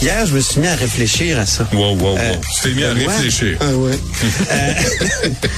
Hier, 0.00 0.26
je 0.26 0.34
me 0.34 0.40
suis 0.40 0.60
mis 0.60 0.68
à 0.68 0.74
réfléchir 0.76 1.38
à 1.40 1.46
ça. 1.46 1.66
Wow, 1.72 1.94
wow, 1.96 1.96
wow. 1.96 2.16
Euh, 2.18 2.34
tu 2.54 2.60
t'es 2.62 2.74
mis 2.74 2.84
à 2.84 2.94
Benoît- 2.94 3.08
réfléchir. 3.16 3.58
Ah 3.60 3.74
ouais. 3.74 3.92
Euh, 4.50 4.72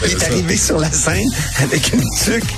il 0.07 0.13
est 0.13 0.25
arrivé 0.25 0.57
sur 0.57 0.79
la 0.79 0.91
scène 0.91 1.29
avec 1.63 1.93
une 1.93 2.03
tuque 2.25 2.51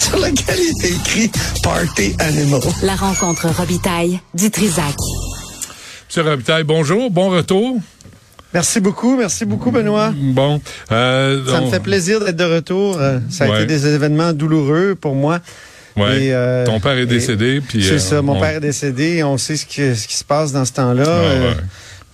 sur 0.00 0.18
laquelle 0.18 0.58
il 0.58 0.78
était 0.78 0.94
écrit 0.94 1.30
Party 1.62 2.14
Animal. 2.20 2.60
La 2.82 2.94
rencontre 2.94 3.48
Robitaille 3.48 4.20
du 4.34 4.50
Trisac. 4.50 4.94
Monsieur 6.08 6.22
Robitaille, 6.22 6.64
bonjour, 6.64 7.10
bon 7.10 7.30
retour. 7.30 7.76
Merci 8.54 8.80
beaucoup, 8.80 9.16
merci 9.16 9.44
beaucoup, 9.44 9.70
Benoît. 9.70 10.12
Bon. 10.16 10.60
Euh, 10.92 11.44
Ça 11.50 11.60
me 11.60 11.70
fait 11.70 11.80
plaisir 11.80 12.20
d'être 12.20 12.36
de 12.36 12.44
retour. 12.44 12.96
Euh, 12.98 13.18
Ça 13.28 13.44
a 13.44 13.48
Ouais. 13.48 13.56
été 13.64 13.66
des 13.66 13.86
événements 13.86 14.32
douloureux 14.32 14.94
pour 14.98 15.14
moi. 15.14 15.40
Ouais. 15.98 16.22
Et, 16.24 16.32
euh, 16.34 16.64
Ton 16.66 16.80
père 16.80 16.96
est 16.98 17.06
décédé, 17.06 17.60
puis. 17.66 17.82
C'est 17.82 17.92
euh, 17.94 17.98
ça, 17.98 18.22
mon 18.22 18.36
on- 18.36 18.40
père 18.40 18.56
est 18.56 18.60
décédé 18.60 19.16
et 19.16 19.24
on 19.24 19.36
sait 19.38 19.56
ce 19.56 19.66
qui, 19.66 19.94
ce 19.96 20.06
qui 20.08 20.14
se 20.16 20.24
passe 20.24 20.52
dans 20.52 20.64
ce 20.64 20.72
temps-là. 20.72 21.04
Ah, 21.06 21.10
Euh, 21.10 21.50
ouais. 21.50 21.56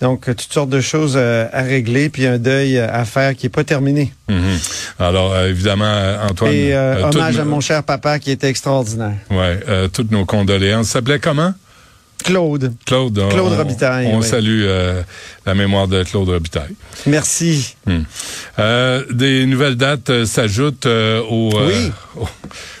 Donc, 0.01 0.25
toutes 0.25 0.51
sortes 0.51 0.69
de 0.69 0.81
choses 0.81 1.13
euh, 1.15 1.47
à 1.53 1.61
régler, 1.61 2.09
puis 2.09 2.25
un 2.27 2.37
deuil 2.37 2.77
à 2.77 3.05
faire 3.05 3.33
qui 3.33 3.45
est 3.45 3.49
pas 3.49 3.63
terminé. 3.63 4.11
Mhm. 4.27 4.57
Alors, 4.99 5.33
euh, 5.33 5.49
évidemment, 5.49 6.17
Antoine. 6.29 6.51
et 6.51 6.75
euh, 6.75 7.05
hommage 7.09 7.39
à 7.39 7.45
mon 7.45 7.61
cher 7.61 7.81
papa 7.81 8.19
qui 8.19 8.29
était 8.31 8.49
extraordinaire. 8.49 9.13
Euh, 9.31 9.87
toutes 9.87 10.11
nos 10.11 10.25
condoléances. 10.25 10.89
S'appelait 10.89 11.19
comment? 11.19 11.53
Claude, 12.25 12.73
Claude. 12.85 13.13
Claude 13.29 13.53
on- 13.53 13.57
Robitaille, 13.57 14.07
On 14.11 14.19
oui. 14.19 14.25
salue 14.27 14.63
euh, 14.65 15.01
la 15.45 15.53
mémoire 15.53 15.87
de 15.87 16.03
Claude 16.03 16.27
Robitaille. 16.29 16.73
merci. 17.05 17.75
Euh, 18.59 19.03
des 19.11 19.45
nouvelles 19.45 19.75
dates 19.75 20.09
euh, 20.09 20.25
s'ajoutent 20.25 20.87
euh, 20.87 21.21
Oui. 21.29 21.91
aux, 22.17 22.27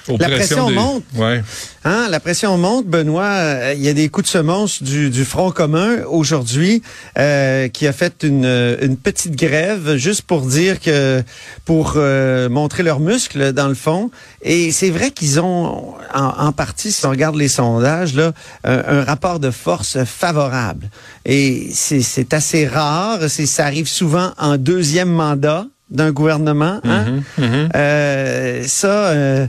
aux 0.07 0.17
La 0.17 0.29
pression 0.29 0.69
des- 0.69 0.75
monte. 0.75 1.03
Ouais. 1.15 1.41
Hein, 1.83 2.07
la 2.09 2.19
pression 2.19 2.57
monte, 2.57 2.85
Benoît. 2.87 3.23
euh, 3.25 3.73
Il 3.75 3.81
y 3.83 3.89
a 3.89 3.93
des 3.93 4.09
coups 4.09 4.25
de 4.25 4.31
semonce 4.31 4.81
du, 4.83 5.09
du 5.09 5.25
Front 5.25 5.51
commun 5.51 5.97
aujourd'hui 6.07 6.81
euh, 7.17 7.67
qui 7.67 7.87
a 7.87 7.93
fait 7.93 8.23
une, 8.23 8.45
une 8.81 8.97
petite 8.97 9.35
grève 9.35 9.95
juste 9.95 10.21
pour 10.23 10.41
dire 10.41 10.79
que 10.79 11.23
pour 11.65 11.93
euh, 11.95 12.49
montrer 12.49 12.83
leurs 12.83 12.99
muscles 12.99 13.51
dans 13.53 13.67
le 13.67 13.73
fond. 13.75 14.09
Et 14.41 14.71
c'est 14.71 14.89
vrai 14.89 15.11
qu'ils 15.11 15.39
ont 15.39 15.93
en, 16.13 16.23
en 16.47 16.51
partie, 16.51 16.91
si 16.91 17.05
on 17.05 17.09
regarde 17.11 17.35
les 17.35 17.47
sondages, 17.47 18.13
là, 18.15 18.33
un, 18.63 18.83
un 18.87 19.03
rapport 19.03 19.39
de 19.39 19.51
force 19.51 20.03
favorable. 20.05 20.89
Et 21.25 21.69
c'est 21.73 22.33
assez 22.33 22.67
rare. 22.67 23.19
C'est 23.29 23.45
ça 23.47 23.65
arrive 23.65 23.87
souvent 23.87 24.31
en 24.37 24.57
deuxième 24.57 25.09
mandat 25.09 25.65
d'un 25.89 26.11
gouvernement. 26.11 26.79
Hein? 26.83 27.21
Mhm, 27.37 27.45
mhm. 27.45 27.69
Euh, 27.75 28.63
ça, 28.67 28.87
euh, 28.87 29.47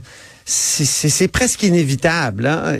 c'est- 0.48 1.26
presque 1.28 1.64
inévitable. 1.64 2.46
hein. 2.46 2.76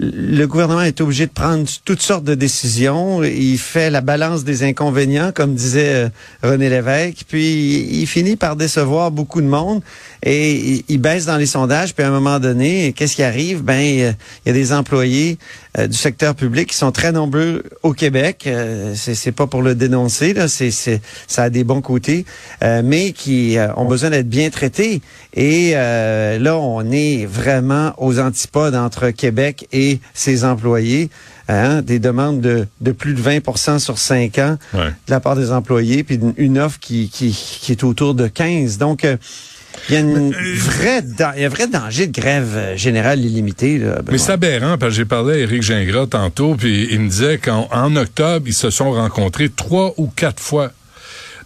Le 0.00 0.46
gouvernement 0.46 0.82
est 0.82 1.00
obligé 1.00 1.26
de 1.26 1.30
prendre 1.30 1.64
toutes 1.84 2.02
sortes 2.02 2.24
de 2.24 2.34
décisions. 2.34 3.22
Il 3.22 3.56
fait 3.58 3.88
la 3.88 4.00
balance 4.00 4.42
des 4.42 4.64
inconvénients, 4.64 5.30
comme 5.32 5.54
disait 5.54 5.94
euh, 5.94 6.08
René 6.42 6.68
Lévesque, 6.68 7.24
puis 7.28 7.86
il, 8.00 8.06
finit 8.06 8.34
par 8.34 8.56
décevoir 8.56 9.12
beaucoup 9.12 9.40
de 9.40 9.46
monde 9.46 9.80
et 10.24 10.84
il, 10.88 10.98
baisse 10.98 11.24
dans 11.26 11.36
les 11.36 11.46
sondages. 11.46 11.94
Puis 11.94 12.04
à 12.04 12.08
un 12.08 12.10
moment 12.10 12.40
donné, 12.40 12.92
qu'est-ce 12.94 13.14
qui 13.14 13.22
arrive? 13.22 13.62
Ben, 13.62 13.80
il 13.80 13.98
y 14.00 14.04
a- 14.04 14.14
il 14.44 14.48
y 14.48 14.50
a 14.50 14.52
des 14.52 14.72
employés 14.72 15.38
euh, 15.78 15.86
du 15.86 15.96
secteur 15.96 16.34
public 16.34 16.68
qui 16.70 16.76
sont 16.76 16.90
très 16.92 17.12
nombreux 17.12 17.62
au 17.84 17.92
Québec. 17.92 18.44
Euh, 18.46 18.92
c'est 18.96 19.32
pas 19.32 19.46
pour 19.46 19.62
le 19.62 19.74
dénoncer, 19.76 20.34
là. 20.34 20.48
C'est 20.48 20.70
ça 21.28 21.44
a 21.44 21.50
des 21.50 21.64
bons 21.64 21.80
côtés, 21.80 22.24
euh, 22.64 22.82
mais 22.84 23.12
qui 23.12 23.56
euh, 23.56 23.68
ont 23.76 23.84
besoin 23.84 24.10
d'être 24.10 24.28
bien 24.28 24.50
traités. 24.50 25.00
Et 25.34 25.72
euh, 25.74 26.38
là, 26.38 26.56
est 26.80 27.26
vraiment 27.26 27.92
aux 27.98 28.18
antipodes 28.18 28.74
entre 28.74 29.10
Québec 29.10 29.66
et 29.72 30.00
ses 30.14 30.44
employés. 30.44 31.10
Hein, 31.48 31.82
des 31.82 31.98
demandes 31.98 32.40
de, 32.40 32.66
de 32.80 32.92
plus 32.92 33.14
de 33.14 33.20
20% 33.20 33.78
sur 33.80 33.98
5 33.98 34.38
ans 34.38 34.56
Ouais. 34.72 34.86
de 35.06 35.10
la 35.10 35.18
part 35.20 35.34
des 35.36 35.50
employés, 35.50 36.04
puis 36.04 36.14
une, 36.14 36.32
une 36.36 36.58
offre 36.58 36.78
qui, 36.80 37.10
qui, 37.10 37.32
qui 37.32 37.72
est 37.72 37.82
autour 37.84 38.14
de 38.14 38.28
15. 38.28 38.78
Donc, 38.78 39.04
euh, 39.04 39.16
il 39.88 39.94
y 39.94 39.96
a 39.96 40.00
une 40.00 40.32
vraie, 40.54 41.02
dan- 41.02 41.32
il 41.36 41.40
y 41.42 41.44
a 41.44 41.48
un 41.48 41.50
vrai 41.50 41.66
danger 41.66 42.06
de 42.06 42.12
grève 42.12 42.52
euh, 42.54 42.76
générale 42.76 43.20
illimitée. 43.20 43.78
Là, 43.78 44.00
Mais 44.10 44.18
c'est 44.18 44.32
aberrant, 44.32 44.78
parce 44.78 44.92
que 44.92 44.96
j'ai 44.98 45.04
parlé 45.04 45.34
à 45.34 45.38
Éric 45.38 45.62
Gingras 45.62 46.06
tantôt, 46.06 46.54
puis 46.54 46.88
il 46.90 47.00
me 47.00 47.08
disait 47.08 47.38
qu'en 47.38 47.68
en 47.72 47.96
octobre, 47.96 48.46
ils 48.46 48.54
se 48.54 48.70
sont 48.70 48.92
rencontrés 48.92 49.48
trois 49.50 49.92
ou 49.96 50.06
quatre 50.06 50.40
fois. 50.40 50.70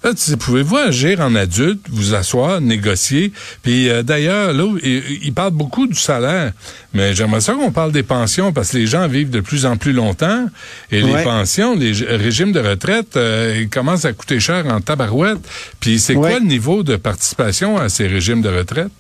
Là, 0.07 0.13
pouvez-vous 0.39 0.77
agir 0.77 1.21
en 1.21 1.35
adulte, 1.35 1.81
vous 1.91 2.15
asseoir, 2.15 2.61
négocier? 2.61 3.33
Puis 3.65 3.89
euh, 3.89 4.05
d'ailleurs, 4.05 4.53
là, 4.53 4.73
il, 4.81 5.03
il 5.25 5.33
parle 5.33 5.51
beaucoup 5.51 5.89
du 5.89 5.99
salaire, 5.99 6.53
mais 6.95 7.13
j'aimerais 7.13 7.41
ça 7.41 7.55
qu'on 7.55 7.73
parle 7.73 7.91
des 7.91 8.05
pensions, 8.05 8.53
parce 8.53 8.71
que 8.71 8.77
les 8.77 8.87
gens 8.87 9.09
vivent 9.09 9.31
de 9.31 9.41
plus 9.41 9.67
en 9.67 9.77
plus 9.77 9.93
longtemps, 9.93 10.47
et 10.93 11.03
les 11.03 11.25
pensions, 11.25 11.75
les 11.75 11.91
régimes 11.93 12.53
de 12.53 12.61
retraite, 12.61 13.17
euh, 13.17 13.59
ils 13.59 13.69
commencent 13.69 14.05
à 14.05 14.13
coûter 14.13 14.39
cher 14.39 14.65
en 14.67 14.81
tabarouette. 14.81 15.41
Puis 15.81 15.99
c'est 15.99 16.15
quoi 16.15 16.39
le 16.39 16.47
niveau 16.47 16.85
de 16.85 16.95
participation 16.95 17.77
à 17.77 17.89
ces 17.89 18.07
régimes 18.07 18.43
de 18.43 18.49
retraite? 18.49 18.93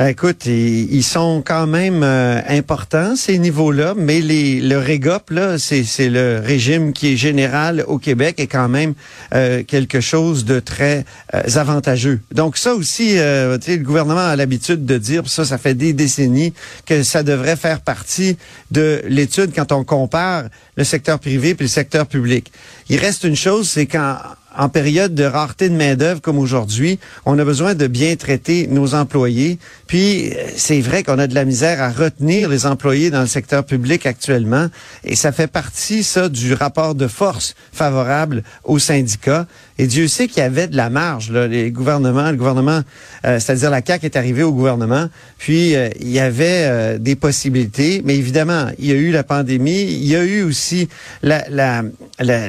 Écoute, 0.00 0.46
ils, 0.46 1.02
sont 1.02 1.42
quand 1.44 1.66
même 1.66 2.04
euh, 2.04 2.40
importants 2.46 3.16
ces 3.16 3.36
niveaux-là, 3.36 3.94
mais 3.96 4.20
les, 4.20 4.60
le 4.60 4.78
REGOP 4.78 5.30
là, 5.30 5.58
c'est 5.58 5.82
c'est 5.82 6.08
le 6.08 6.40
régime 6.40 6.92
qui 6.92 7.12
est 7.12 7.16
général 7.16 7.84
au 7.88 7.98
Québec 7.98 8.36
est 8.38 8.46
quand 8.46 8.68
même 8.68 8.94
euh, 9.34 9.64
quelque 9.64 10.00
chose 10.00 10.44
de 10.44 10.60
très 10.60 11.04
euh, 11.34 11.42
avantageux. 11.56 12.20
Donc 12.30 12.58
ça 12.58 12.74
aussi, 12.74 13.18
euh, 13.18 13.58
le 13.66 13.76
gouvernement 13.78 14.20
a 14.20 14.36
l'habitude 14.36 14.86
de 14.86 14.98
dire, 14.98 15.28
ça, 15.28 15.44
ça 15.44 15.58
fait 15.58 15.74
des 15.74 15.92
décennies 15.92 16.54
que 16.86 17.02
ça 17.02 17.24
devrait 17.24 17.56
faire 17.56 17.80
partie 17.80 18.36
de 18.70 19.02
l'étude 19.08 19.50
quand 19.52 19.72
on 19.72 19.82
compare 19.82 20.44
le 20.76 20.84
secteur 20.84 21.18
privé 21.18 21.56
puis 21.56 21.64
le 21.64 21.70
secteur 21.70 22.06
public. 22.06 22.52
Il 22.88 22.98
reste 22.98 23.24
une 23.24 23.34
chose, 23.34 23.68
c'est 23.68 23.86
quand 23.86 24.16
en 24.58 24.68
période 24.68 25.14
de 25.14 25.24
rareté 25.24 25.68
de 25.70 25.74
main-d'œuvre 25.74 26.20
comme 26.20 26.38
aujourd'hui, 26.38 26.98
on 27.24 27.38
a 27.38 27.44
besoin 27.44 27.74
de 27.74 27.86
bien 27.86 28.16
traiter 28.16 28.66
nos 28.66 28.94
employés. 28.94 29.58
Puis, 29.86 30.30
euh, 30.30 30.34
c'est 30.56 30.80
vrai 30.80 31.04
qu'on 31.04 31.18
a 31.18 31.28
de 31.28 31.34
la 31.34 31.44
misère 31.44 31.80
à 31.80 31.90
retenir 31.90 32.48
les 32.48 32.66
employés 32.66 33.10
dans 33.10 33.20
le 33.20 33.28
secteur 33.28 33.64
public 33.64 34.04
actuellement. 34.04 34.66
Et 35.04 35.14
ça 35.14 35.30
fait 35.30 35.46
partie, 35.46 36.02
ça, 36.02 36.28
du 36.28 36.52
rapport 36.54 36.96
de 36.96 37.06
force 37.06 37.54
favorable 37.72 38.42
aux 38.64 38.80
syndicats. 38.80 39.46
Et 39.78 39.86
Dieu 39.86 40.08
sait 40.08 40.26
qu'il 40.26 40.38
y 40.38 40.46
avait 40.46 40.66
de 40.66 40.76
la 40.76 40.90
marge, 40.90 41.30
là, 41.30 41.46
les 41.46 41.70
gouvernements, 41.70 42.30
le 42.30 42.36
gouvernement, 42.36 42.80
euh, 43.24 43.38
c'est-à-dire 43.38 43.70
la 43.70 43.80
CAQ 43.84 44.06
est 44.06 44.16
arrivée 44.16 44.42
au 44.42 44.52
gouvernement, 44.52 45.08
puis 45.38 45.76
euh, 45.76 45.88
il 46.00 46.10
y 46.10 46.18
avait 46.18 46.64
euh, 46.66 46.98
des 46.98 47.14
possibilités, 47.14 48.02
mais 48.04 48.16
évidemment, 48.16 48.66
il 48.78 48.86
y 48.86 48.92
a 48.92 48.96
eu 48.96 49.12
la 49.12 49.22
pandémie, 49.22 49.82
il 49.82 50.04
y 50.06 50.16
a 50.16 50.24
eu 50.24 50.42
aussi 50.42 50.88
la, 51.22 51.44
la, 51.48 51.82
la- 52.18 52.48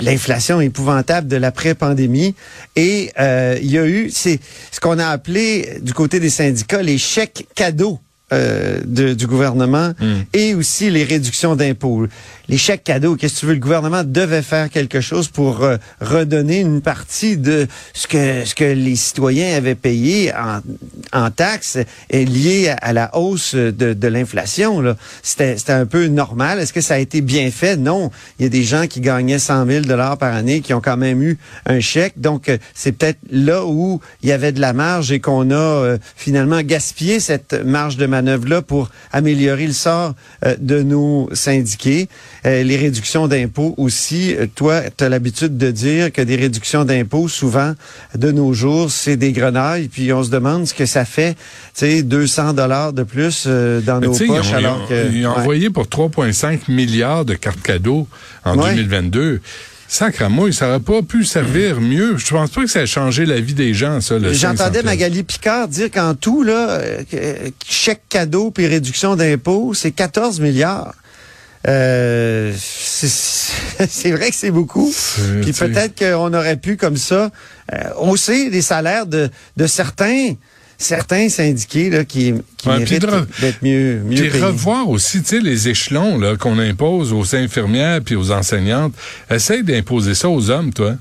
l'inflation 0.00 0.60
épouvantable 0.60 1.28
de 1.28 1.36
l'après-pandémie, 1.36 2.34
et 2.76 3.10
euh, 3.18 3.56
il 3.60 3.70
y 3.70 3.78
a 3.78 3.86
eu, 3.86 4.10
c'est 4.10 4.38
ce 4.70 4.78
qu'on 4.78 4.98
a 4.98 5.06
appelé 5.06 5.78
du 5.80 5.94
côté 5.94 6.20
des 6.20 6.30
syndicats 6.30 6.82
les 6.82 6.98
chèques 6.98 7.46
cadeaux. 7.54 7.98
Euh, 8.32 8.80
de- 8.84 9.14
du 9.14 9.26
gouvernement 9.26 9.92
et 10.32 10.54
aussi 10.54 10.90
les 10.90 11.04
réductions 11.04 11.54
d'impôts. 11.56 12.06
Les 12.48 12.58
chèques 12.58 12.84
cadeaux, 12.84 13.16
qu'est-ce 13.16 13.34
que 13.34 13.40
tu 13.40 13.46
veux, 13.46 13.54
le 13.54 13.58
gouvernement 13.60 14.02
devait 14.04 14.42
faire 14.42 14.70
quelque 14.70 15.00
chose 15.00 15.28
pour 15.28 15.62
euh, 15.64 15.76
redonner 16.00 16.60
une 16.60 16.80
partie 16.80 17.36
de 17.36 17.66
ce 17.92 18.06
que 18.06 18.44
ce 18.44 18.54
que 18.54 18.64
les 18.64 18.94
citoyens 18.96 19.56
avaient 19.56 19.74
payé 19.74 20.32
en, 20.32 20.60
en 21.12 21.30
taxes 21.30 21.78
et 22.10 22.24
lié 22.24 22.68
à, 22.68 22.74
à 22.74 22.92
la 22.92 23.16
hausse 23.16 23.54
de, 23.54 23.70
de 23.94 24.08
l'inflation. 24.08 24.80
là. 24.80 24.96
C'était 25.22 25.56
c'était 25.56 25.72
un 25.72 25.86
peu 25.86 26.06
normal. 26.06 26.58
Est-ce 26.60 26.72
que 26.72 26.80
ça 26.80 26.94
a 26.94 26.98
été 26.98 27.20
bien 27.20 27.50
fait? 27.50 27.76
Non. 27.76 28.10
Il 28.38 28.44
y 28.44 28.46
a 28.46 28.48
des 28.48 28.62
gens 28.64 28.86
qui 28.86 29.00
gagnaient 29.00 29.38
100 29.40 29.66
000 29.66 29.84
dollars 29.84 30.18
par 30.18 30.34
année 30.34 30.60
qui 30.60 30.72
ont 30.74 30.80
quand 30.80 30.96
même 30.96 31.22
eu 31.22 31.38
un 31.66 31.80
chèque. 31.80 32.14
Donc, 32.16 32.48
euh, 32.48 32.58
c'est 32.74 32.92
peut-être 32.92 33.18
là 33.30 33.64
où 33.66 34.00
il 34.22 34.28
y 34.28 34.32
avait 34.32 34.52
de 34.52 34.60
la 34.60 34.72
marge 34.72 35.10
et 35.12 35.18
qu'on 35.20 35.50
a 35.50 35.54
euh, 35.54 35.98
finalement 36.16 36.60
gaspillé 36.62 37.18
cette 37.20 37.54
marge 37.64 37.96
de 37.96 38.06
manœuvre-là 38.16 38.62
pour 38.62 38.90
améliorer 39.12 39.66
le 39.66 39.72
sort 39.72 40.14
euh, 40.44 40.56
de 40.58 40.82
nos 40.82 41.28
syndiqués. 41.32 42.08
Euh, 42.46 42.62
les 42.62 42.76
réductions 42.76 43.28
d'impôts 43.28 43.74
aussi. 43.76 44.34
Euh, 44.34 44.46
toi, 44.54 44.82
tu 44.96 45.04
as 45.04 45.08
l'habitude 45.08 45.56
de 45.58 45.70
dire 45.70 46.12
que 46.12 46.22
des 46.22 46.36
réductions 46.36 46.84
d'impôts, 46.84 47.28
souvent, 47.28 47.72
de 48.14 48.30
nos 48.32 48.52
jours, 48.52 48.90
c'est 48.90 49.16
des 49.16 49.32
grenailles. 49.32 49.88
Puis 49.88 50.12
on 50.12 50.22
se 50.24 50.30
demande 50.30 50.66
ce 50.66 50.74
que 50.74 50.86
ça 50.86 51.04
fait, 51.04 51.34
tu 51.34 51.40
sais, 51.86 52.02
200 52.02 52.52
dollars 52.54 52.92
de 52.92 53.02
plus 53.02 53.44
euh, 53.46 53.80
dans 53.80 54.00
Mais 54.00 54.06
nos 54.06 54.14
ils 54.14 54.26
poches. 54.26 54.52
ont- 54.52 54.54
alors 54.56 54.78
ils 54.78 54.84
ont, 54.84 54.88
que, 54.88 55.12
ils 55.12 55.26
ont 55.26 55.30
ouais. 55.34 55.40
envoyé 55.40 55.70
pour 55.70 55.86
3,5 55.88 56.70
milliards 56.70 57.24
de 57.24 57.34
cartes 57.34 57.62
cadeaux 57.62 58.08
en 58.44 58.56
Ouais. 58.58 58.74
2022. 58.74 59.40
Sacramouille, 59.88 60.52
ça 60.52 60.66
n'aurait 60.66 60.80
pas 60.80 61.02
pu 61.02 61.24
servir 61.24 61.80
mieux. 61.80 62.16
Je 62.18 62.26
pense 62.30 62.50
pas 62.50 62.62
que 62.62 62.66
ça 62.70 62.80
a 62.80 62.86
changé 62.86 63.24
la 63.24 63.40
vie 63.40 63.54
des 63.54 63.72
gens, 63.72 64.00
ça. 64.00 64.18
le 64.18 64.32
J'entendais 64.32 64.56
500 64.58 64.70
piastres. 64.70 64.84
Magali 64.86 65.22
Picard 65.22 65.68
dire 65.68 65.90
qu'en 65.90 66.14
tout, 66.14 66.42
là, 66.42 66.70
euh, 66.70 67.02
que- 67.10 67.52
chèque 67.68 68.02
cadeau 68.08 68.50
puis 68.50 68.66
réduction 68.66 69.14
d'impôts, 69.16 69.74
c'est 69.74 69.92
14 69.92 70.40
milliards. 70.40 70.94
Euh, 71.68 72.52
c'est 72.58 74.10
vrai 74.12 74.30
que 74.30 74.36
c'est 74.36 74.50
beaucoup. 74.50 74.92
C'est- 74.94 75.40
Puis 75.42 75.52
peut-être 75.52 75.98
qu'on 75.98 76.32
aurait 76.34 76.56
pu, 76.56 76.76
comme 76.76 76.96
ça, 76.96 77.30
euh, 77.72 77.78
hausser 77.98 78.50
les 78.50 78.62
salaires 78.62 79.06
de, 79.06 79.28
de 79.56 79.66
certains. 79.66 80.34
Certains 80.78 81.28
syndiqués 81.28 81.90
là, 81.90 82.04
qui, 82.04 82.34
qui 82.56 82.68
Ouais, 82.68 82.78
méritent 82.78 83.06
d'être 83.40 83.62
mieux, 83.62 84.00
mieux 84.04 84.16
Puis 84.20 84.30
payés. 84.30 84.44
revoir 84.44 84.88
aussi, 84.88 85.20
les 85.42 85.68
échelons 85.68 86.18
là, 86.18 86.36
qu'on 86.36 86.58
impose 86.58 87.12
aux 87.12 87.34
infirmières 87.34 88.00
puis 88.02 88.14
aux 88.16 88.30
enseignantes. 88.30 88.92
Essaye 89.30 89.62
d'imposer 89.62 90.14
ça 90.14 90.28
aux 90.28 90.50
hommes, 90.50 90.72
toi. 90.72 90.94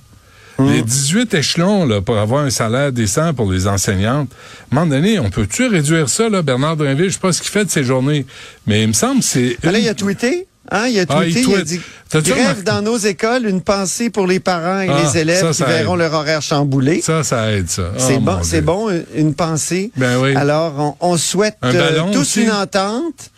Hum. 0.58 0.72
Les 0.72 0.82
18 0.84 1.34
échelons 1.34 1.86
là, 1.86 2.00
pour 2.02 2.18
avoir 2.18 2.46
un 2.46 2.50
salaire 2.50 2.94
décent 2.94 3.34
pour 3.34 3.52
les 3.52 3.68
enseignantes. 3.68 4.30
À 4.72 4.76
un 4.76 4.80
moment 4.86 4.96
donné, 4.96 5.20
on 5.20 5.30
peut-tu 5.30 5.68
réduire 5.68 6.08
ça, 6.08 6.30
là, 6.30 6.42
Bernard 6.42 6.78
Drinville? 6.78 7.10
Je 7.10 7.14
sais 7.16 7.20
pas 7.20 7.34
ce 7.34 7.42
qu'il 7.42 7.52
fait 7.52 7.66
de 7.66 7.70
ses 7.70 7.84
journées, 7.84 8.26
mais 8.66 8.84
il 8.84 8.88
me 8.88 8.94
semble 8.94 9.20
que 9.20 9.26
c'est... 9.26 9.58
Là, 9.64 9.78
une- 9.78 9.84
il 9.84 9.90
a 9.90 9.94
tweeté. 9.94 10.48
Hein, 10.72 10.88
il 10.88 11.00
a 11.00 11.06
Ah, 11.10 11.24
il 11.26 11.34
tweeté, 11.34 11.52
il, 11.52 11.56
a 11.56 11.64
dit 11.64 11.82
Grève 12.14 12.64
dans 12.64 12.82
nos 12.82 12.98
écoles, 12.98 13.46
une 13.46 13.62
pensée 13.62 14.10
pour 14.10 14.26
les 14.26 14.40
parents 14.40 14.80
et 14.82 14.90
Ah, 14.90 15.02
les 15.04 15.20
élèves 15.20 15.42
ça, 15.42 15.48
qui 15.50 15.54
ça 15.56 15.66
verront 15.66 15.94
aide. 15.96 16.00
leur 16.00 16.14
horaire 16.14 16.42
chamboulé. 16.42 17.02
Ça, 17.02 17.24
ça 17.24 17.52
aide, 17.52 17.70
ça. 17.70 17.92
C'est 17.98 18.16
Oh, 18.18 18.22
bon, 18.22 18.38
c'est 18.44 18.62
bon, 18.62 18.90
une- 19.16 19.34
pensée. 19.34 19.92
Ben 19.98 20.18
oui. 20.20 20.34
Alors, 20.36 20.96
on, 21.02 21.12
on 21.14 21.18
souhaite 21.18 21.58
Un 21.62 21.76
euh, 21.76 22.02
tous 22.14 22.20
aussi. 22.22 22.44
une 22.44 22.52
entente, 22.52 23.32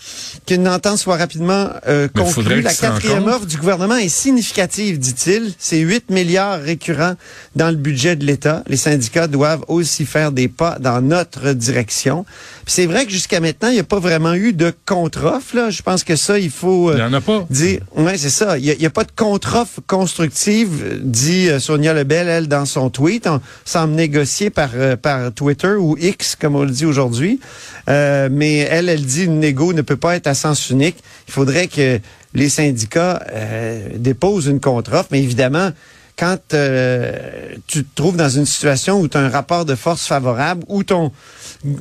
qu'une 0.46 0.68
entente 0.68 0.98
soit 1.00 1.18
rapidement 1.18 1.70
euh, 1.88 2.08
conclue. 2.08 2.62
La 2.62 2.74
quatrième 2.74 3.26
offre 3.28 3.46
du 3.46 3.58
gouvernement 3.58 3.96
est 3.98 4.10
significative, 4.10 5.00
dit-il. 5.00 5.54
C'est 5.58 5.80
8 5.80 6.10
milliards 6.12 6.62
récurrents 6.62 7.16
dans 7.56 7.70
le 7.70 7.76
budget 7.78 8.16
de 8.16 8.26
l'État. 8.26 8.64
Les 8.68 8.78
syndicats 8.78 9.28
doivent 9.28 9.64
aussi 9.68 10.06
faire 10.06 10.32
des 10.32 10.48
pas 10.50 10.78
dans 10.80 11.02
notre 11.02 11.54
direction. 11.54 12.26
C'est 12.68 12.86
vrai 12.86 13.06
que 13.06 13.12
jusqu'à 13.12 13.40
maintenant, 13.40 13.70
il 13.70 13.74
n'y 13.76 13.80
a 13.80 13.84
pas 13.84 14.00
vraiment 14.00 14.34
eu 14.34 14.54
de 14.54 14.72
contre-offre. 14.86 15.56
là. 15.56 15.70
Je 15.70 15.82
pense 15.82 16.04
que 16.04 16.16
ça, 16.16 16.38
il 16.38 16.52
faut... 16.52 16.90
euh, 16.92 16.96
Il 16.98 17.00
y 17.00 17.04
en 17.04 17.14
a 17.14 17.17
pas. 17.22 17.46
dire, 17.50 17.82
ouais, 17.96 18.18
c'est 18.18 18.30
ça. 18.30 18.58
Il 18.58 18.64
n'y 18.64 18.86
a, 18.86 18.88
a 18.88 18.92
pas 18.92 19.04
de 19.04 19.12
contre-offre 19.16 19.82
constructive, 19.88 21.00
dit 21.02 21.50
euh, 21.50 21.60
Sonia 21.60 21.94
Lebel, 21.94 22.28
elle, 22.28 22.48
dans 22.48 22.66
son 22.66 22.90
tweet. 22.90 23.28
On 23.28 23.42
semble 23.66 23.94
négocier 23.94 24.50
par, 24.50 24.70
euh, 24.76 24.96
par 24.96 25.32
Twitter 25.34 25.74
ou 25.74 25.98
X, 25.98 26.36
comme 26.36 26.56
on 26.56 26.64
le 26.64 26.72
dit 26.72 26.86
aujourd'hui. 26.86 27.40
Euh, 27.90 28.30
mais 28.32 28.58
elle, 28.58 28.90
elle 28.90 29.06
dit 29.06 29.26
une 29.26 29.40
négo 29.40 29.74
ne 29.74 29.82
peut 29.82 29.96
pas 29.98 30.16
être 30.16 30.28
à 30.28 30.34
sens 30.34 30.70
unique. 30.70 30.98
Il 31.28 31.34
faudrait 31.34 31.68
que 31.68 32.00
les 32.34 32.50
syndicats 32.50 33.24
euh, 33.32 33.90
déposent 33.96 34.48
une 34.48 34.60
contre-offre. 34.60 35.10
Mais 35.12 35.22
évidemment, 35.22 35.72
quand 36.18 36.38
euh, 36.54 37.12
tu 37.68 37.84
te 37.84 37.96
trouves 37.96 38.18
dans 38.18 38.30
une 38.30 38.46
situation 38.46 39.00
où 39.00 39.08
tu 39.08 39.18
as 39.18 39.22
un 39.22 39.30
rapport 39.30 39.66
de 39.66 39.76
force 39.76 40.08
favorable, 40.08 40.64
où 40.68 40.84
ton 40.84 41.12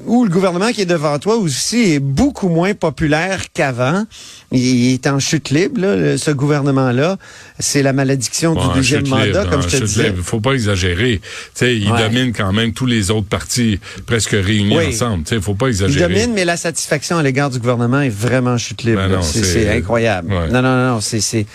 où 0.06 0.24
le 0.24 0.30
gouvernement 0.30 0.72
qui 0.72 0.80
est 0.82 0.86
devant 0.86 1.18
toi 1.18 1.36
aussi 1.36 1.92
est 1.92 1.98
beaucoup 2.00 2.48
moins 2.48 2.72
populaire 2.72 3.40
qu'avant. 3.52 4.04
Il 4.52 4.92
est 4.94 5.06
en 5.06 5.18
chute 5.18 5.50
libre, 5.50 5.80
là, 5.80 6.16
ce 6.16 6.30
gouvernement-là. 6.30 7.16
C'est 7.58 7.82
la 7.82 7.92
malédiction 7.92 8.54
du 8.54 8.74
deuxième 8.74 9.06
mandat, 9.08 9.26
libre, 9.26 9.50
comme 9.50 9.62
je 9.62 9.68
te 9.76 9.84
disais. 9.84 10.04
libre. 10.04 10.22
faut 10.22 10.40
pas 10.40 10.52
exagérer. 10.52 11.20
Il 11.60 11.90
Ouais. 11.92 12.02
domine 12.02 12.32
quand 12.32 12.52
même 12.52 12.72
tous 12.72 12.86
les 12.86 13.10
autres 13.10 13.26
partis 13.28 13.78
presque 14.06 14.30
réunis 14.30 14.76
Oui. 14.78 14.86
ensemble. 14.88 15.26
Sais, 15.26 15.40
faut 15.40 15.54
pas 15.54 15.66
Il 15.66 15.70
exagérer. 15.70 16.08
domine, 16.14 16.32
mais 16.34 16.44
la 16.44 16.56
satisfaction 16.56 17.18
à 17.18 17.22
l'égard 17.22 17.50
du 17.50 17.58
gouvernement 17.58 18.00
est 18.00 18.08
vraiment 18.08 18.52
en 18.52 18.58
chute 18.58 18.82
libre. 18.84 19.02
Ben 19.08 19.20
c'est 19.22 19.68
incroyable. 19.76 20.32
ouais. 20.32 20.48
Non, 20.48 20.62
non, 20.62 20.94
non, 20.94 21.00
c'est 21.00 21.46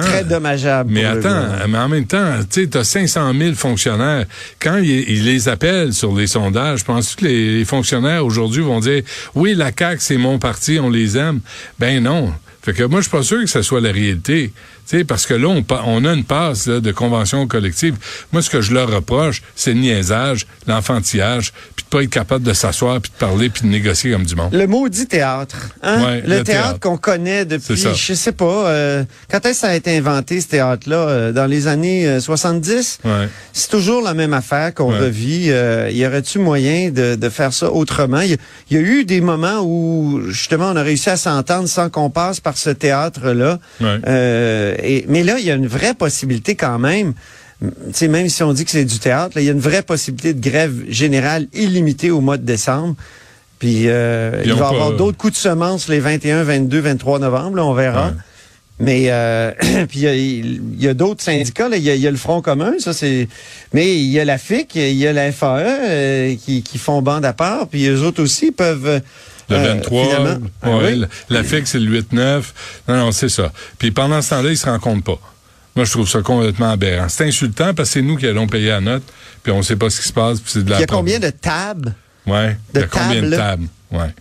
très 0.00 0.24
dommageable. 0.24 0.90
Mais 0.92 1.02
pour 1.02 1.12
attends, 1.30 1.46
mais 1.68 1.78
en 1.78 1.88
même 1.88 2.06
temps, 2.06 2.19
tu 2.50 2.62
sais, 2.62 2.66
t'as 2.68 2.84
500 2.84 3.32
000 3.38 3.54
fonctionnaires. 3.54 4.26
Quand 4.60 4.78
ils 4.78 5.24
les 5.24 5.48
appellent 5.48 5.92
sur 5.92 6.14
les 6.14 6.26
sondages, 6.26 6.84
penses-tu 6.84 7.16
que 7.16 7.24
les, 7.24 7.58
les 7.58 7.64
fonctionnaires 7.64 8.24
aujourd'hui 8.24 8.62
vont 8.62 8.80
dire, 8.80 9.02
oui, 9.34 9.54
la 9.54 9.70
CAQ, 9.76 10.00
c'est 10.00 10.16
mon 10.16 10.38
parti, 10.38 10.78
on 10.80 10.90
les 10.90 11.16
aime? 11.16 11.40
Ben 11.78 12.02
non. 12.02 12.32
Fait 12.62 12.74
que 12.74 12.82
moi, 12.82 13.00
je 13.00 13.08
suis 13.08 13.16
pas 13.16 13.22
sûr 13.22 13.40
que 13.40 13.46
ce 13.46 13.62
soit 13.62 13.80
la 13.80 13.92
réalité. 13.92 14.52
Sais, 14.90 15.04
parce 15.04 15.24
que 15.24 15.34
là, 15.34 15.46
on, 15.46 15.64
on 15.86 16.04
a 16.04 16.12
une 16.12 16.24
passe 16.24 16.66
là, 16.66 16.80
de 16.80 16.90
convention 16.90 17.46
collective. 17.46 17.94
Moi, 18.32 18.42
ce 18.42 18.50
que 18.50 18.60
je 18.60 18.74
leur 18.74 18.90
reproche, 18.92 19.40
c'est 19.54 19.72
le 19.72 19.78
niaisage, 19.80 20.48
l'enfantillage, 20.66 21.52
puis 21.76 21.84
de 21.84 21.88
pas 21.90 22.02
être 22.02 22.10
capable 22.10 22.44
de 22.44 22.52
s'asseoir, 22.52 23.00
puis 23.00 23.12
de 23.12 23.16
parler, 23.24 23.50
puis 23.50 23.62
de 23.62 23.68
négocier 23.68 24.10
comme 24.10 24.24
du 24.24 24.34
monde. 24.34 24.52
Le 24.52 24.66
maudit 24.66 25.06
théâtre. 25.06 25.56
Hein? 25.84 26.04
Ouais, 26.04 26.22
le, 26.26 26.38
le 26.38 26.42
théâtre, 26.42 26.80
qu'on 26.80 26.96
connaît 26.96 27.44
depuis, 27.44 27.76
je 27.76 28.14
sais 28.14 28.32
pas, 28.32 28.66
euh, 28.68 29.04
quand 29.30 29.38
est-ce 29.46 29.60
que 29.60 29.66
ça 29.66 29.68
a 29.68 29.74
été 29.76 29.96
inventé, 29.96 30.40
ce 30.40 30.48
théâtre-là? 30.48 30.96
Euh, 30.96 31.32
dans 31.32 31.46
les 31.46 31.68
années 31.68 32.08
euh, 32.08 32.18
70? 32.20 32.98
Ouais. 33.04 33.28
C'est 33.52 33.70
toujours 33.70 34.02
la 34.02 34.14
même 34.14 34.34
affaire 34.34 34.74
qu'on 34.74 34.90
Ouais. 34.92 34.98
revit. 34.98 35.50
Euh, 35.50 35.88
y 35.92 36.04
aurait-tu 36.04 36.40
moyen 36.40 36.90
de, 36.90 37.14
de 37.14 37.28
faire 37.28 37.52
ça 37.52 37.70
autrement? 37.70 38.22
Il 38.22 38.30
y, 38.30 38.34
a- 38.34 38.38
il 38.70 38.76
y 38.76 38.80
a 38.80 38.82
eu 38.82 39.04
des 39.04 39.20
moments 39.20 39.60
où, 39.62 40.20
justement, 40.30 40.70
on 40.72 40.76
a 40.76 40.82
réussi 40.82 41.10
à 41.10 41.16
s'entendre 41.16 41.68
sans 41.68 41.90
qu'on 41.90 42.10
passe 42.10 42.40
par 42.40 42.56
ce 42.58 42.70
théâtre-là. 42.70 43.58
Et, 44.82 45.04
mais 45.08 45.22
là, 45.22 45.38
il 45.38 45.44
y 45.44 45.50
a 45.50 45.54
une 45.54 45.66
vraie 45.66 45.94
possibilité 45.94 46.54
quand 46.54 46.78
même. 46.78 47.14
Tu 47.60 47.68
sais, 47.92 48.08
même 48.08 48.28
si 48.28 48.42
on 48.42 48.52
dit 48.52 48.64
que 48.64 48.70
c'est 48.70 48.84
du 48.84 48.98
théâtre, 48.98 49.36
il 49.38 49.44
y 49.44 49.48
a 49.48 49.52
une 49.52 49.60
vraie 49.60 49.82
possibilité 49.82 50.32
de 50.32 50.40
grève 50.40 50.74
générale 50.88 51.46
illimitée 51.52 52.10
au 52.10 52.20
mois 52.20 52.38
de 52.38 52.44
décembre. 52.44 52.94
Puis, 53.58 53.88
euh, 53.88 54.40
il 54.44 54.54
va 54.54 54.66
y 54.66 54.68
avoir 54.74 54.92
d'autres 54.92 55.18
coups 55.18 55.34
de 55.34 55.38
semonce 55.38 55.88
les 55.88 56.00
21, 56.00 56.44
22, 56.44 56.80
23 56.80 57.18
novembre, 57.18 57.56
là, 57.56 57.64
on 57.66 57.74
verra. 57.74 58.08
Ouais. 58.08 58.14
Mais 58.80 59.10
euh, 59.10 59.52
puis 59.88 60.00
il 60.00 60.82
y 60.82 60.88
a, 60.88 60.94
d'autres 60.94 61.22
syndicats, 61.22 61.68
il 61.70 61.82
y 61.82 61.90
a, 61.90 61.94
il 61.94 62.00
y 62.00 62.06
a 62.06 62.10
le 62.10 62.16
Front 62.16 62.40
commun, 62.40 62.72
ça 62.78 62.94
c'est. 62.94 63.28
Mais 63.74 63.94
il 63.94 64.08
y 64.08 64.18
a 64.18 64.24
la 64.24 64.38
FIC, 64.38 64.74
il 64.74 64.96
y 64.96 65.06
a 65.06 65.12
la 65.12 65.30
FAE 65.30 65.58
euh, 65.62 66.34
qui, 66.42 66.62
qui 66.62 66.78
font 66.78 67.02
bande 67.02 67.26
à 67.26 67.34
part, 67.34 67.68
puis 67.68 67.86
eux 67.86 68.02
autres 68.02 68.22
aussi 68.22 68.50
peuvent. 68.50 69.02
Euh, 69.50 69.56
Le 69.62 69.68
euh, 69.68 69.74
23, 69.74 70.04
finalement- 70.04 70.46
Ah 70.62 70.70
ouais, 70.76 70.94
oui? 70.94 71.04
la, 71.30 71.44
FIC, 71.44 71.66
c'est 71.66 71.78
le 71.78 71.90
8-9. 71.90 72.42
Non, 72.88 72.96
non, 72.96 73.12
c'est 73.12 73.28
ça. 73.28 73.52
Puis 73.78 73.90
pendant 73.90 74.20
ce 74.22 74.30
temps-là, 74.30 74.50
ils 74.50 74.56
se 74.58 74.66
rencontrent 74.66 75.04
pas. 75.04 75.20
Moi, 75.76 75.84
je 75.84 75.90
trouve 75.92 76.08
ça 76.08 76.20
complètement 76.22 76.70
aberrant. 76.70 77.08
C'est 77.08 77.26
insultant 77.26 77.74
parce 77.74 77.90
que 77.90 77.92
c'est 77.94 78.02
nous 78.02 78.16
qui 78.16 78.26
allons 78.26 78.46
payer 78.46 78.68
la 78.68 78.80
note, 78.80 79.04
puis 79.42 79.52
on 79.52 79.62
sait 79.62 79.76
pas 79.76 79.88
ce 79.90 80.00
qui 80.00 80.08
se 80.08 80.12
passe, 80.12 80.40
puis 80.40 80.50
c'est 80.52 80.64
de 80.64 80.70
la 80.70 80.76
il 80.78 80.80
y 80.80 80.84
a 80.84 80.86
combien 80.86 81.18
de 81.18 81.30
tables? 81.30 81.94
Y 82.26 82.56
de 82.74 82.80
a 82.80 82.86
combien 82.86 83.22
de 83.22 83.30
tables? 83.36 83.66
Ouais. 83.92 84.14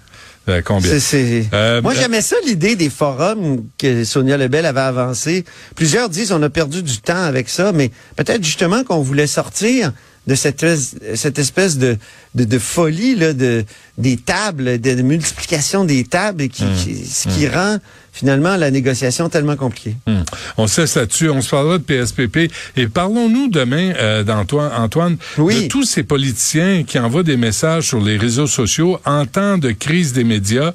A 0.48 0.62
combien? 0.64 0.92
Euh, 0.92 1.82
Moi, 1.82 1.94
euh, 1.94 1.96
j'aimais 2.00 2.22
ça, 2.22 2.36
l'idée 2.46 2.76
des 2.76 2.90
forums 2.90 3.64
que 3.78 4.04
Sonia 4.04 4.38
Lebel 4.38 4.66
avait 4.66 4.80
avancé. 4.80 5.46
Plusieurs 5.76 6.10
disent 6.10 6.32
on 6.32 6.42
a 6.42 6.50
perdu 6.50 6.82
du 6.82 6.98
temps 7.00 7.22
avec 7.24 7.50
ça, 7.50 7.72
mais 7.72 7.92
peut-être 8.16 8.44
justement 8.44 8.84
qu'on 8.84 9.02
voulait 9.02 9.28
sortir 9.28 9.92
de 10.28 10.36
cette, 10.36 10.64
es- 10.64 11.16
cette 11.16 11.40
espèce 11.40 11.78
de, 11.78 11.98
de, 12.36 12.44
de 12.44 12.60
folie 12.60 13.16
là, 13.16 13.34
de, 13.34 13.66
des 13.98 14.18
tables, 14.18 14.80
de, 14.80 14.94
de 14.96 15.02
multiplication 15.02 15.86
des 15.86 16.04
tables, 16.04 16.48
qui, 16.50 16.64
Hum. 16.64 16.76
qui- 16.76 17.06
ce 17.06 17.28
qui 17.30 17.48
rend 17.48 17.78
finalement 18.12 18.58
la 18.58 18.70
négociation 18.70 19.30
tellement 19.30 19.56
compliquée. 19.56 19.96
Hum. 20.08 20.24
On 20.58 20.68
se 20.68 20.82
laisse 20.82 20.96
là-dessus. 20.96 21.30
On 21.30 21.42
se 21.42 21.50
parlera 21.50 21.78
de 21.78 21.84
PSPP. 21.84 22.52
Et 22.76 22.88
parlons-nous 22.88 23.50
demain, 23.50 23.94
euh, 23.98 24.24
d'Antoine, 24.24 24.72
Antoine, 24.78 25.18
Oui. 25.38 25.64
de 25.64 25.68
tous 25.68 25.84
ces 25.86 26.04
politiciens 26.04 26.84
qui 26.84 27.00
envoient 27.00 27.24
des 27.24 27.38
messages 27.38 27.88
sur 27.88 28.02
les 28.02 28.18
réseaux 28.18 28.48
sociaux 28.48 29.00
en 29.06 29.26
temps 29.26 29.58
de 29.58 29.72
crise 29.72 30.12
des 30.14 30.24
médias. 30.26 30.74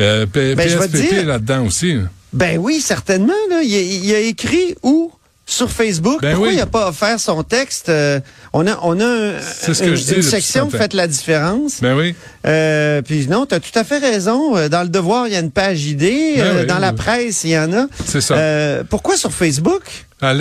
Euh, 0.00 0.26
P- 0.26 0.54
Ben, 0.54 0.66
PSPP 0.68 0.96
dire- 0.96 1.12
est 1.18 1.24
là-dedans 1.24 1.66
aussi. 1.66 1.96
Ben 2.32 2.58
oui, 2.58 2.80
certainement. 2.80 3.32
Là. 3.50 3.62
Il, 3.62 3.70
il 4.04 4.14
a 4.14 4.20
écrit 4.20 4.74
où? 4.82 5.12
Sur 5.48 5.70
Facebook. 5.70 6.20
Ben 6.22 6.30
Pourquoi 6.32 6.48
oui. 6.48 6.54
il 6.54 6.58
n'a 6.58 6.66
pas 6.66 6.88
offert 6.88 7.20
son 7.20 7.44
texte? 7.44 7.88
Euh, 7.88 8.18
on 8.52 8.66
a, 8.66 8.76
on 8.82 8.98
a 8.98 9.04
un- 9.04 9.32
que 9.38 9.68
une, 9.68 9.74
je 9.74 10.02
dis 10.02 10.10
une 10.10 10.16
depuis 10.16 10.22
section. 10.24 10.68
Faites 10.70 10.92
la 10.92 11.06
différence. 11.06 11.80
Ben 11.80 11.94
oui. 11.96 12.16
Euh, 12.46 13.00
puis 13.00 13.28
non, 13.28 13.46
tu 13.46 13.54
as 13.54 13.60
tout 13.60 13.76
à 13.78 13.84
fait 13.84 13.98
raison. 13.98 14.56
Euh, 14.56 14.68
Dans 14.68 14.82
le 14.82 14.88
devoir, 14.88 15.28
il 15.28 15.34
y 15.34 15.36
a 15.36 15.38
une 15.38 15.52
page 15.52 15.84
idée. 15.84 16.32
Ben 16.36 16.42
Euh, 16.44 16.60
oui, 16.62 16.66
dans 16.66 16.80
la 16.80 16.92
presse, 16.92 17.44
il 17.44 17.50
y 17.50 17.58
en 17.58 17.72
a. 17.72 17.86
C'est 18.04 18.20
ça. 18.20 18.34
Euh, 18.34 18.82
pourquoi 18.90 19.16
sur 19.16 19.32
Facebook? 19.32 19.82
Hein? 20.20 20.40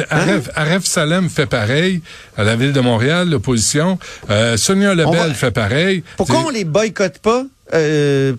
Aref, 0.55 0.85
Salem 0.85 1.29
fait 1.29 1.45
pareil 1.45 2.01
à 2.35 2.43
la 2.43 2.55
ville 2.55 2.73
de 2.73 2.79
Montréal, 2.81 3.29
l'opposition. 3.29 3.99
Sonia 4.57 4.95
Lebel 4.95 5.15
va- 5.27 5.33
fait 5.35 5.51
pareil. 5.51 6.03
Pourquoi 6.17 6.45
on 6.47 6.49
les 6.49 6.63
boycotte 6.63 7.19
pas? 7.19 7.43
Euh, 7.73 8.33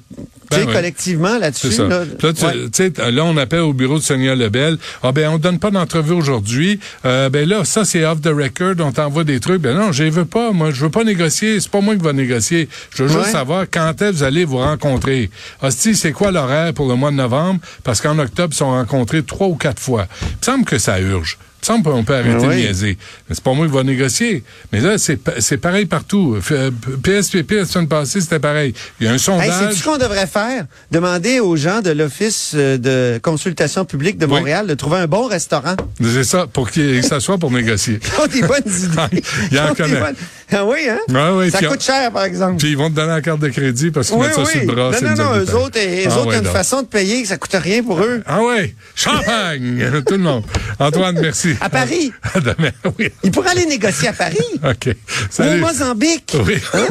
Ben 0.51 0.65
oui. 0.67 0.73
collectivement 0.73 1.39
là-dessus? 1.39 1.77
Là, 1.89 2.05
Là, 2.23 2.33
tu 2.33 2.83
Ouais. 2.85 3.11
là, 3.11 3.25
on 3.25 3.37
appelle 3.37 3.61
au 3.61 3.73
bureau 3.73 3.99
de 3.99 4.03
Sonia 4.05 4.35
Lebel. 4.37 4.79
Ah 5.03 5.11
ben, 5.11 5.29
on 5.31 5.39
donne 5.39 5.59
pas 5.59 5.71
d'entrevue 5.73 6.13
aujourd'hui. 6.13 6.79
Euh, 7.05 7.29
ben 7.29 7.49
là, 7.49 7.65
ça, 7.65 7.85
c'est 7.85 8.05
off 8.05 8.21
the 8.21 8.29
record. 8.29 8.75
On 8.79 8.93
t'envoie 8.93 9.25
des 9.25 9.41
trucs. 9.41 9.61
Ben 9.61 9.77
non, 9.77 9.91
je 9.91 10.05
veux 10.05 10.25
pas. 10.25 10.53
Moi, 10.53 10.71
je 10.71 10.81
veux 10.85 10.91
pas 10.91 11.03
négocier. 11.03 11.59
C'est 11.61 11.71
pas 11.71 11.81
moi 11.81 11.97
qui 11.97 12.03
va 12.03 12.13
négocier. 12.13 12.69
Je 12.95 13.03
veux 13.03 13.09
juste 13.09 13.33
savoir 13.33 13.65
quand 13.71 13.91
est-ce 14.01 14.11
que 14.11 14.17
vous 14.17 14.23
allez 14.23 14.45
vous 14.45 14.59
rencontrer. 14.59 15.31
Hostie, 15.63 15.97
c'est 15.97 16.13
quoi 16.13 16.31
l'horaire 16.31 16.73
pour 16.75 16.89
le 16.89 16.95
mois 16.95 17.11
de 17.11 17.17
novembre? 17.17 17.59
Parce 17.83 18.01
qu'en 18.01 18.19
octobre, 18.21 18.51
ils 18.53 18.57
sont 18.57 18.71
rencontrés 18.71 19.25
trois 19.25 19.49
ou 19.49 19.57
quatre 19.57 19.81
fois. 19.83 20.07
Il 20.23 20.27
me 20.27 20.45
semble 20.45 20.65
que 20.65 20.79
ça 20.79 21.01
urge. 21.01 21.39
Semble 21.67 21.83
qu'on 21.91 22.05
peut 22.05 22.15
arrêter 22.15 22.47
Oui. 22.47 22.49
de 22.49 22.61
niaiser. 22.61 22.97
Mais 23.29 23.35
c'est 23.35 23.43
pas 23.43 23.53
moi 23.53 23.67
qui 23.67 23.73
va 23.73 23.83
négocier. 23.83 24.45
Mais 24.73 24.79
là, 24.81 24.99
c'est 24.99 25.17
pa- 25.17 25.41
c'est 25.41 25.57
pareil 25.57 25.87
partout. 25.87 26.37
F- 26.41 26.53
euh, 26.53 26.71
PSPP, 27.03 27.51
la 27.57 27.65
semaine 27.65 27.89
passée, 27.89 28.21
c'était 28.21 28.39
pareil. 28.39 28.73
Il 29.01 29.07
y 29.07 29.09
a 29.09 29.11
un 29.11 29.15
Hey, 29.15 29.19
sondage. 29.19 29.51
c'est 29.73 29.79
ce 29.79 29.83
qu'on 29.85 29.97
devrait 29.99 30.29
faire? 30.29 30.67
Demander 30.93 31.41
aux 31.41 31.57
gens 31.57 31.81
de 31.83 31.91
l'Office 31.91 32.53
euh, 32.55 32.79
de 32.79 33.19
consultation 33.19 33.85
publique 33.85 34.17
de 34.17 34.27
Oui. 34.27 34.33
Montréal 34.39 34.69
de 34.69 34.75
trouver 34.75 34.99
un 34.99 35.09
bon 35.09 35.27
restaurant. 35.27 35.75
c'est 36.01 36.23
ça, 36.23 36.47
pour 36.47 36.71
qu'il 36.71 37.03
s'assoie 37.03 37.37
pour 37.37 37.51
négocier. 37.51 37.99
Ils 38.01 38.23
ont 38.23 38.27
des 38.29 38.43
bonnes 38.47 38.63
idées. 39.11 39.23
Il 39.51 39.57
y 39.57 39.61
en 39.61 39.75
connaît. 39.75 40.01
Ah 40.53 40.65
oui, 40.65 40.89
hein? 40.89 40.99
Ah 41.13 41.35
oui, 41.35 41.51
ça 41.51 41.61
coûte 41.63 41.83
cher, 41.83 42.13
par 42.13 42.25
exemple. 42.25 42.59
Puis 42.59 42.71
ils 42.71 42.77
vont 42.77 42.89
te 42.89 42.95
donner 42.95 43.09
la 43.09 43.21
carte 43.21 43.41
de 43.41 43.49
crédit 43.49 43.91
parce 43.91 44.09
qu'ils 44.09 44.17
oui, 44.17 44.27
mettent 44.27 44.35
ça 44.35 44.43
oui. 44.43 44.51
sur 44.51 44.61
le 44.61 44.67
bras. 44.67 44.91
non, 45.03 45.09
non, 45.09 45.25
non, 45.25 45.37
eux 45.39 45.55
autres, 45.57 45.79
eux 45.79 46.05
Ah 46.07 46.19
autres, 46.19 46.27
ouais, 46.29 46.37
ont 46.37 46.41
une 46.41 46.47
façon 46.47 46.83
de 46.83 46.87
payer 46.87 47.23
que 47.23 47.29
ça 47.29 47.37
coûte 47.37 47.55
rien 47.55 47.83
pour 47.83 48.01
eux. 48.01 48.23
Ah 48.27 48.43
ouais, 48.43 48.75
champagne, 48.95 49.91
tout 50.07 50.15
le 50.15 50.19
monde. 50.19 50.45
Antoine, 50.79 51.19
merci. 51.21 51.55
À 51.61 51.69
Paris. 51.69 52.13
À 52.35 52.41
demain, 52.41 52.71
oui. 52.99 53.11
Ils 53.23 53.31
pourraient 53.31 53.51
aller 53.51 53.67
négocier 53.67 54.09
à 54.09 54.13
Paris 54.13 54.37
OK. 54.63 54.87
ou 54.87 54.91
au 54.91 54.95
Salut. 55.31 55.61
Mozambique. 55.61 56.37
Oui. 56.45 56.59
Salut. 56.71 56.91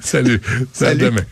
Salut. 0.00 0.40
Salut. 0.72 0.90
À 0.90 0.94
demain. 1.10 1.22